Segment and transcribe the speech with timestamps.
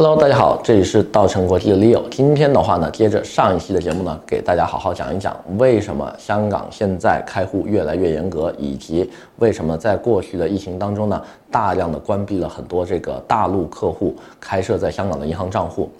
[0.00, 2.08] Hello，大家好，这里是稻城国际的 Leo。
[2.08, 15.90] 今天的话呢，接着上一期的节目呢，给大家好好讲一讲为什么香港现在开户越来越严格，以及为什么在过去的疫情当中呢，大量的关闭了很多这个大陆客户开设在香港的银行账户。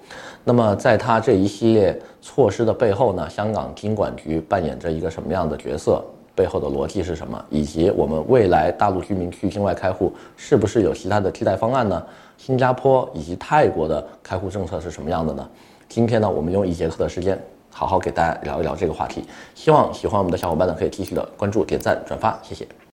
[0.44, 6.00] 那么在他这一系列措施的背后呢，香港金管局扮演着一个什么样的角色？
[6.39, 7.45] 背后的逻辑是什么？
[7.50, 12.00] 以及我们未来大陆居民去境外开户，是不是有其他的替代方案呢？
[12.37, 15.48] 新加坡以及泰国的开户政策是什么样的呢？
[15.88, 17.37] 今天呢，我们用一节课的时间，
[17.70, 19.24] 好好给大家聊一聊这个话题。
[19.56, 22.88] 希望喜欢我们的小伙伴呢，可以继续的关注、点赞、转发，谢谢。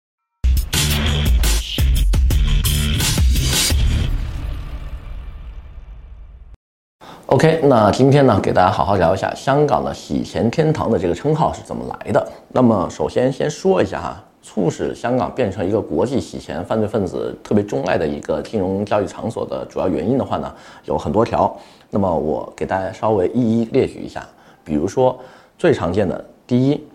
[7.34, 12.24] OK，那今天呢，给大家好好聊一下香港的洗钱天堂的这个称号是怎么来的。
[12.52, 21.52] 那么，首先先说一下哈，促使香港变成一个国际洗钱犯罪分子特别钟爱的一个金融交易场所的主要原因的话呢，有很多条。
[21.90, 24.24] 那么我给大家稍微一一列举一下，
[24.62, 25.18] 比如说
[25.58, 26.86] 最常见的，第一，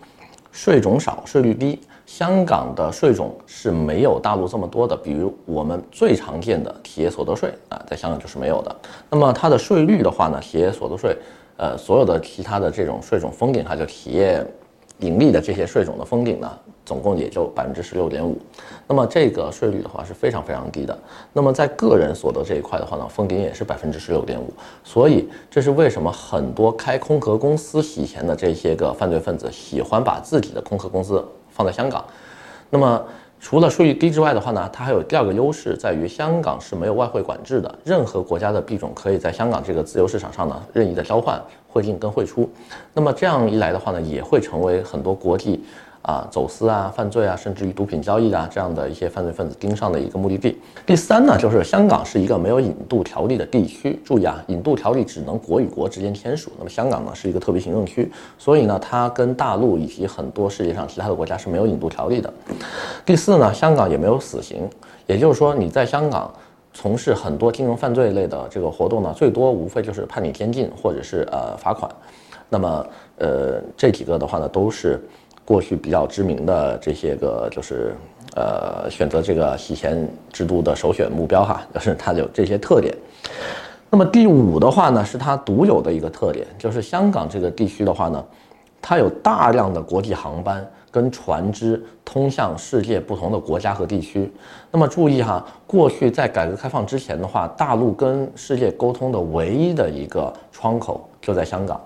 [0.52, 1.78] 税种少，税率低。
[2.10, 8.76] 香港的税种是没有大陆这么多的，比如我们最常见的企业所得税啊，在香港就是没有的。
[9.08, 11.16] 那么它的税率的话呢，企业所得税，
[11.56, 14.44] 呃，所有的其他的这种税种封顶，哈，就企业
[14.98, 16.50] 盈利的这些税种的封顶呢，
[16.84, 18.36] 总共也就百分之十六点五。
[18.88, 20.98] 那么这个税率的话是非常非常低的。
[21.32, 24.52] 那么在个人所得这一块的话呢，封顶也是百分之十六点五。
[24.82, 31.24] 所以这是为什么很多开空壳公司洗钱的这些个犯罪分子喜欢把自己的空壳公司。
[31.60, 32.02] 放在香港，
[32.70, 33.04] 那么
[33.38, 42.48] 除了税率低之外的话呢，它还有第二个优势，在于香港是没有外汇管制的，任何国家的币种可以在香港这个自由市场上呢任意的交换汇进跟汇出，
[42.94, 45.62] 那么这样一来的话呢，也会成为很多国际。
[46.02, 50.58] 啊，走私啊，犯罪啊，甚至于毒品交易啊，这样的一些犯罪分子盯上的一个目的地。
[50.86, 54.00] 第三呢，就是香港是一个没有引渡条例的地区。
[54.02, 56.50] 注意啊，引渡条例只能国与国之间签署。
[56.56, 62.32] 那么香港呢，是一个特别行政区，所以呢，它跟大陆以及很多世界上其他的国家是没有引渡条例的。
[63.04, 64.66] 第四呢，香港也没有死刑，
[65.06, 66.32] 也就是说你在香港
[66.72, 71.90] 从事很多金融犯罪类的这个活动呢，最多无非就是判你监禁或者是呃罚款。
[72.48, 72.86] 那么
[73.18, 74.98] 呃这几个的话呢，都是。
[75.50, 77.92] 过去比较知名的这些个就是，
[78.36, 82.94] 呃，选择这个洗钱制度的首选目标哈， 就是它有这些特点。
[83.90, 88.24] 那么第五的话呢，是它独有的一个特点，就是香港这个地区的话呢，
[88.80, 94.32] 它有大量的国际航班跟船只通向世界不同的国家和地区。
[94.70, 101.80] 那么注意哈，过去在改革开放之前的话，大陆跟世界沟通的唯一的一个窗口就在香港。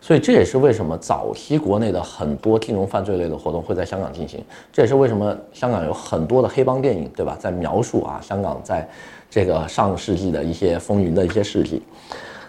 [0.00, 4.42] 所以这也是为什么早期国内的很多金融犯罪类的活动会在香港进行。
[4.72, 7.36] 这也是为什么香港有很多的黑帮电影，对吧？
[7.38, 8.88] 在描述啊，香港在
[9.28, 11.82] 这个上世纪的一些风云的一些事迹。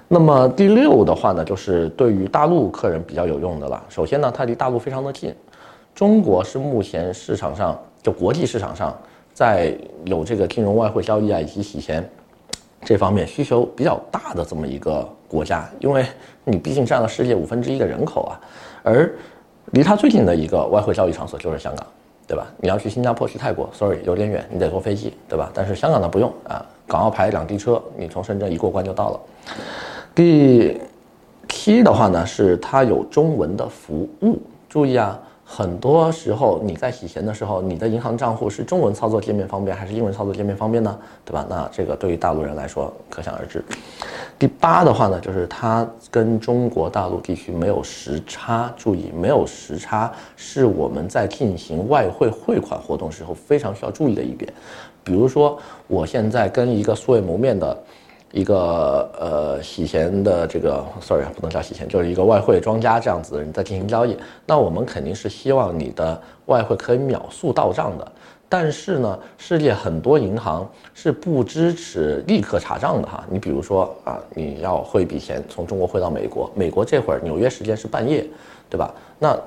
[0.08, 3.84] 那么第六的话呢，就是对于大陆客人比较有用的了。
[3.90, 5.34] 首先呢，它离大陆非常的近。
[5.94, 8.98] 中国是目前市场上就国际市场上
[9.34, 12.08] 在有这个金融外汇交易啊以及洗钱
[12.84, 15.08] 这方面需求比较大的这么一个。
[15.30, 16.04] 国家，因为
[16.44, 18.42] 你毕竟占了世界五分之一的人口啊，
[18.82, 19.14] 而
[19.74, 21.86] 离它最近的一个外汇交易场所就是香港，
[22.26, 22.48] 对吧？
[22.58, 25.52] 你要去新加坡、去泰国，sorry，有点远，你得坐飞机，对吧？
[25.54, 29.20] 但是香港呢不用啊，港澳牌两地车，你从深圳一过关就到了。
[30.16, 30.82] 第
[31.48, 35.20] 七的话呢，是它有中文的服务，注意啊。
[35.52, 40.96] 很多时候你在洗钱的时候，你的银行账户是中文操作界面方便还是英文操作界面方便呢？
[41.26, 41.44] 对吧？
[41.50, 43.64] 那这个对于大陆人来说可想而知。
[44.38, 48.72] 第八的话呢，就是它跟中国大陆地区没有时差。
[48.78, 54.54] 注意，没有时差是我们在进行外汇汇款活动时候非常需要注意的一点。
[55.04, 55.58] 比如说，
[55.88, 57.76] 我现在跟一个素未谋面的。
[58.32, 68.12] 一个呃洗钱的这个，sorry 不能叫洗钱，就是一个外汇庄家这样子的人在进行交易，那我们肯定是希望你的外汇可以秒速到账的。
[68.52, 73.24] 但是呢，世界很多银行是不支持立刻查账的哈。
[73.30, 78.26] 你比如说啊，你要汇一笔钱从中国汇到美国，美国这会儿纽约时间是半夜，
[78.68, 78.92] 对吧？
[79.20, 79.40] 那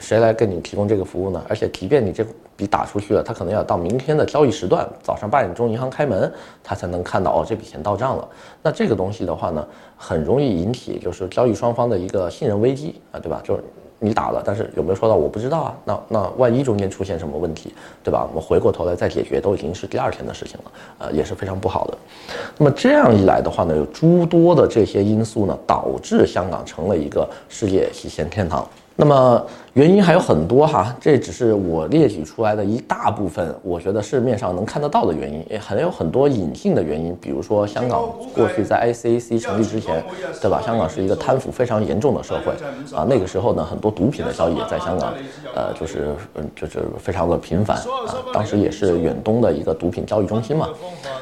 [0.00, 1.40] 谁来给你提供这个服务呢？
[1.48, 2.26] 而且即便你这
[2.58, 6.30] 笔打出去了，他可能要到明天的交易时段，早上八点钟银行开门，
[6.64, 8.28] 他才能看到哦，这笔钱到账了。
[8.60, 9.64] 那这个东西的话呢，
[9.96, 13.40] 很容易引起就是交易双方的一个信任危机啊，对吧？
[13.44, 13.62] 就是
[14.00, 15.74] 你打了，但是有没有收到我不知道啊。
[15.84, 17.72] 那那万一中间出现什么问题，
[18.02, 18.26] 对吧？
[18.28, 21.98] 我们回过头来再解决，都已经是第二天的事情了，呃，也是非常不好的。
[22.56, 28.68] 那么这样一来的话呢，有诸多的这些因素呢，导致香港成了一个世界洗钱天堂。
[29.00, 29.46] 那么
[29.78, 40.02] 原因还有很多哈，这只是我列举出来的一大部分，我觉得市面上能看得到的原因，也还有很多隐性的原因，比如说香港过去在 ICAC 成立之前，
[40.42, 40.60] 对吧？
[40.66, 42.52] 香港是一个贪腐非常严重的社会
[42.92, 45.14] 啊，那个时候呢，很多毒品的交易也在香港，
[45.54, 50.68] 呃，就是嗯，就是非常的频繁啊，当时也是远东的一个毒品交易中心嘛，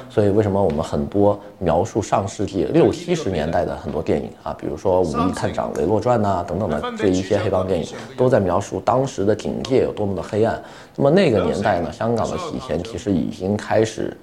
[0.08, 7.87] 所以为什么我们很多描述上世纪六七十年代的很多电影啊，比如说《武义探长雷洛传》呐等等的这一些黑帮电影，
[8.17, 10.62] 都在描述当时的警界有多么的黑暗。
[10.94, 14.16] 那么那个年代呢，香港的洗钱其实已经开始，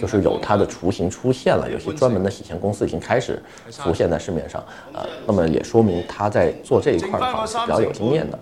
[0.00, 4.62] 就是有它的雏形出现了，有些专门的洗钱公司已经开始浮现在市面上
[4.92, 5.00] 呃。
[5.26, 8.38] 那么也说明他在做这一块的话是比较有经验的。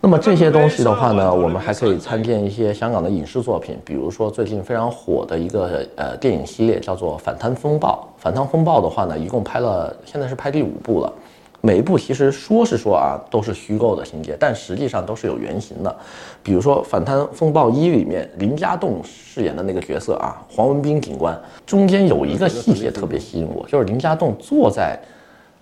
[0.00, 8.08] 那么这些东西的话呢，我们还可以参见一些香港的影视作品，比如说最近非常火的一个呃电影系列，叫做《反贪风暴》。
[8.22, 11.12] 《反贪风暴》的话呢，一共拍了，现在是拍第五部了。
[11.60, 15.96] 每一部其实说是说啊，都是虚构的情节，但实际上都是有原型的。
[16.42, 24.98] 比如说《反贪风暴一》里面，林家栋饰演的那个角色啊，黄文斌警官，中间有一个细节特别吸引我，就是林家栋坐在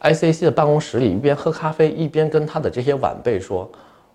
[0.03, 3.69] ICAC 的办公室里，一边喝咖啡，一边跟他的这些晚辈说。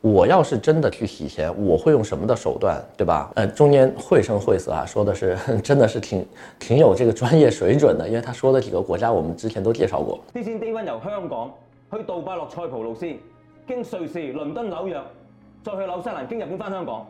[0.04, 3.30] 我要是真的去洗钱，我会用什么的手段，对吧？
[3.36, 6.26] 呃，中间绘声绘色啊，说的是真的是挺
[6.58, 10.20] 挺有这个专业水准的，因为他说的几个国家我们之前都介绍过。
[10.34, 11.52] 啲钱 day one 由香港
[11.98, 13.06] 去杜拜落塞浦路斯，
[13.68, 14.98] 经瑞士、伦敦、纽约，
[15.62, 17.06] 再去纽西兰，经日本翻香港。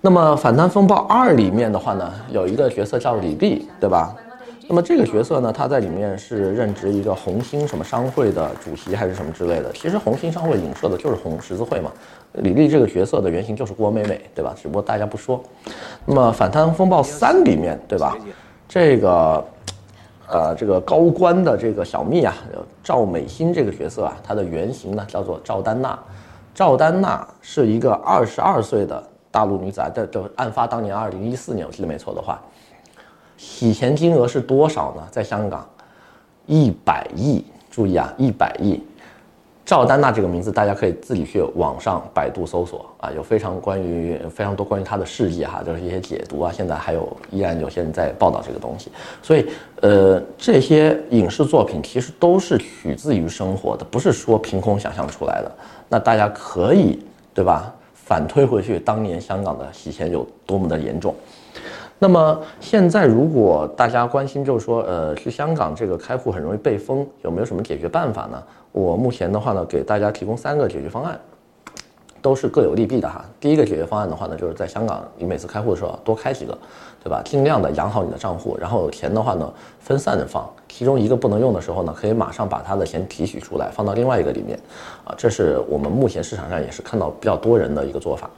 [0.00, 4.16] 那么《反贪风暴二》里面的话呢，有一个角色叫李丽，对吧？
[4.68, 9.70] 那么这个角色呢，他在里面是任职一个红星什么商会的主席还是什么之类的。
[9.72, 11.92] 其实红星商会影射的就是红十字会嘛。
[12.32, 14.52] 李丽这个角色的原型就是郭美美，对吧？
[14.60, 15.40] 只不过大家不说。
[16.04, 18.16] 那么《反贪风暴三》里面，对吧？
[18.68, 19.42] 这个，
[20.30, 22.34] 呃，这个高官的这个小蜜啊，
[22.84, 25.98] 赵美心这个角色啊，她的原型呢叫做赵丹娜。
[26.54, 32.40] 赵丹娜是一个二十二岁的大陆女子啊，这这案发当年二零一四年，我记得没错的话。
[33.36, 35.02] 洗钱金额是多少呢？
[35.10, 35.66] 在香港，
[36.46, 37.44] 一百亿。
[37.70, 38.82] 注意啊，一百亿。
[39.68, 46.50] 赵丹娜这个名字，大家可以自己去网上百度搜索啊，有非常关于非常多关于她的事迹哈，就是一些解读啊。
[46.50, 48.90] 现在还有依然有些人在报道这个东西，
[49.22, 49.46] 所以
[49.82, 55.52] 呃，这些影视作品其实都是取自于生活的，不是说凭空想象出来的。
[55.86, 56.98] 那大家可以
[57.34, 57.70] 对吧？
[57.92, 61.14] 反推回去，当年香港的洗钱有多么的严重。
[61.98, 68.42] 那么现在，如果大家关心，就是说，呃，去香港这个开户很容易被封，有没有什么解决办法呢？
[68.78, 71.18] 我目前的话呢，给大家提供三个解决方案，
[72.22, 73.24] 都是各有利弊的哈。
[73.40, 76.56] 第一个解决方案的话呢，就是在香港，你每次开户的时候多开几个，
[77.02, 77.20] 对吧？
[77.24, 84.56] 尽量的养好你的账户，然后钱的话呢，分散的放，其中一个不能用的时候呢，可以马上把他的钱提取出来，放到另外一个里面，
[85.04, 88.30] 啊，这是我们目前市场上也是看到比较多人的一个做法。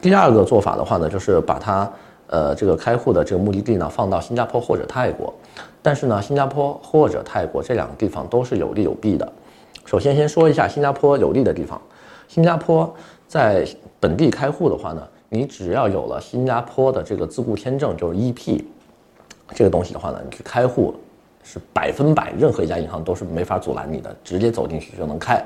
[0.00, 1.90] 第二个做法的话呢，就是把它。
[2.28, 5.32] 呃，这个开户的这个目的地呢，放到新加坡或者泰国，
[5.82, 9.30] 但是呢，新加坡或者泰国这两个地方都是有利有弊的。
[9.84, 11.80] 首先，先说一下新加坡有利的地方。
[12.26, 12.92] 新加坡
[13.28, 13.66] 在
[14.00, 18.64] 本地开户的话呢，你只要有了新加坡的这个自雇签证，就是 EP
[19.54, 20.94] 这个东西的话呢，你去开户
[21.42, 25.44] 是百分百，任何一家银行都是没法阻拦你的，直接走进去就能开。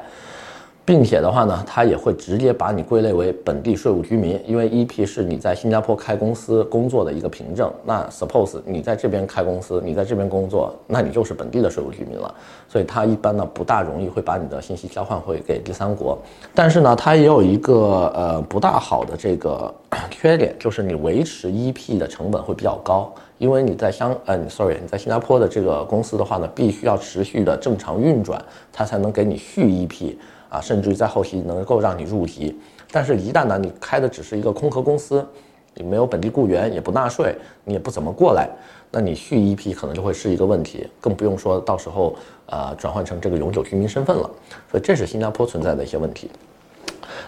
[0.89, 7.71] 并且的话呢，它也会直接把你归类为本地税务居民，因为 EP 是你在新加坡开公司工作的一个凭证。
[7.85, 12.35] 那 suppose 你在这边开公司，你在这边工作，那你就是本地的税务居民了。
[12.71, 16.17] 所以它一般呢不大容易会把你的信息交换回给第三国。
[16.55, 19.71] 但是呢，它也有一个呃不大好的这个
[20.11, 28.43] 缺点，就是你维持 EP 的成本会比较高，因为你在香呃 sorry 你在新加坡的这个公司的话呢，必须要持续的正常运转，
[28.73, 30.17] 它才能给你续 EP。
[30.49, 32.59] 啊，甚至于在后期能够让你入籍，
[32.91, 35.27] 但是，一旦呢，你开的只是一个空壳公司，
[35.75, 38.49] 你没有本地雇员，也不纳税，你也不怎么过来，
[38.91, 44.31] 那你续 EP 可能就会是一个问题，更不用说到时候呃转换成这个永久居民身份了。
[44.71, 46.31] 所以，这是新加坡存在的一些问题。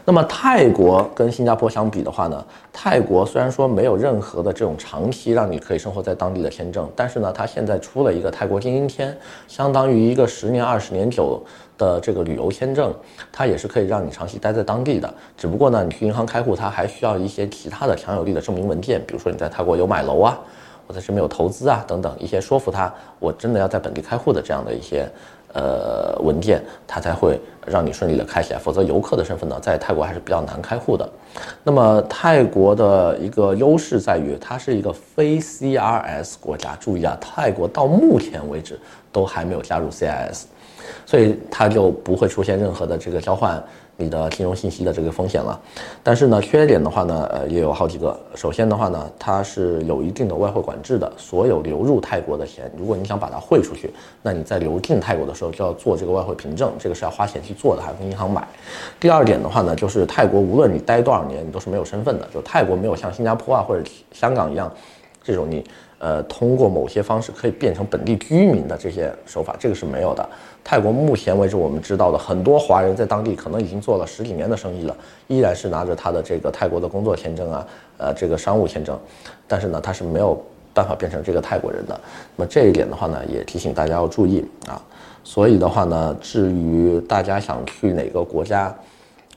[0.04, 9.16] 那么，泰国跟新加坡相比的话呢，泰国虽然说没有任何的这种长期让你可以生活在当地的签证，但是呢，它现在出了一个泰国精英签，
[9.47, 11.42] 相当于一个十年、二十年久。
[11.80, 12.92] 的这个旅游签证，
[13.33, 15.11] 它也是可以让你长期待在当地的。
[15.35, 20.38] 只不过呢，你去银行开户，它还需要一些其他的强有力的证明文件，比如说你在泰国有买楼啊，
[20.87, 25.09] 我在这边有投资啊等等一些说服他我真的要在本地开户的这样的一些
[25.54, 28.59] 呃文件，它才会让你顺利的开起来。
[28.59, 31.09] 否则游客的身份呢，在泰国还是比较难开户的。
[31.62, 36.76] 那么泰国的一个优势在于，它是一个非 C R S 国家。
[36.80, 38.78] 注意啊，泰国到目前为止
[39.12, 40.45] 都还没有加入 CIS。
[41.07, 43.63] 所以它就不会出现任何的这个交换
[43.97, 45.61] 你的金融信息的这个风险了，
[46.03, 48.19] 但是呢，缺点的话呢，呃，也有好几个。
[48.35, 58.49] 首先的话呢，它是有一定的外汇管制的，所有流入泰国的钱，如果你想把它汇出去，那你在流进泰国的时候就要做这个外汇凭证，这个是要花钱去做的，还要跟银行买。
[58.99, 64.73] 第二点的话呢，就是泰国无论你待多少年，你都是没有身份的，就泰国没有像新加坡啊或者香港一样，
[65.23, 65.63] 这种你。
[66.00, 70.28] 呃，通过某些方式可以变成本地居民的这些手法，这个是没有的。
[70.64, 74.97] 泰国目前为止我们知道的很多华人在当地可能已经做了十几年的生意了，
[75.28, 77.66] 依然是拿着他的这个泰国的工作签证啊，
[77.99, 78.99] 呃，这个商务签证，
[79.47, 80.42] 但是呢，他是没有
[80.73, 82.00] 办法变成这个泰国人的。
[82.35, 84.80] 那么这一点的话呢，也提醒大家要注意啊。
[85.23, 88.75] 所以的话呢，至于大家想去哪个国家，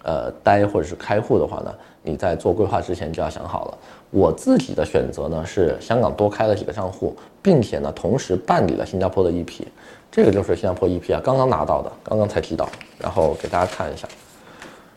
[0.04, 1.74] 呃，待或者是开户的话呢，
[2.04, 3.78] 你在做规划之前就要想好了。
[4.12, 9.64] 我自己的选择呢是香港多开了几个账户，并且呢同时办理了新加坡的 EP，
[10.12, 12.70] 这个就是新加坡 EP 啊，刚刚拿到的，刚刚才提到，
[13.00, 14.08] 然后给大家看一下，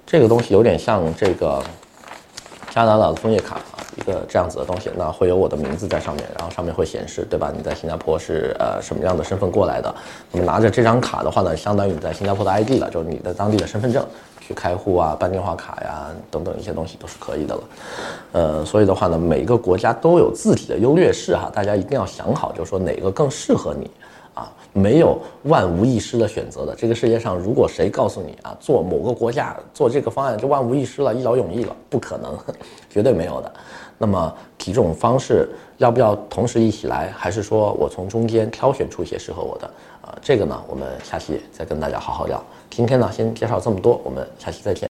[0.05, 1.63] 这个东西有点像这个
[2.71, 7.51] 加拿大的枫叶卡啊，一个这样子的东西，那会有我的名字在上面，然后上面会显示，对吧？
[7.57, 9.95] 你在新加坡是呃什么样的身份过来的？
[10.31, 14.05] 那么拿着这张卡的话呢，相当于你在新加坡的 ID 了，就是你的当地的身份证。
[14.47, 17.62] 去开户啊，办电话卡呀，等等一些东西都是可以的了。
[18.31, 23.91] 呃，所以的话呢，每一个国家都有自己的优劣势哈，大家一定要想好，就是说哪个更适合你
[24.35, 26.76] 啊，没有万无一失的选择的。
[26.76, 32.38] 这个世界上，如果谁告诉你啊，做某个国家做这个方案就万无一失了，一劳永逸了，不可能，
[32.88, 33.53] 绝对没有的。
[33.99, 34.33] 那么
[34.66, 39.70] 几种方式要不要同时一起来，还是说我从中间挑选出一些适合我的？
[40.02, 42.42] 呃，这个呢，我们下期再跟大家好好聊。
[42.68, 44.85] 今天呢，先介绍这么多，我们下期再见。